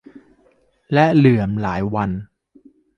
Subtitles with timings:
[0.93, 2.15] และเลื่อมลายวรรณ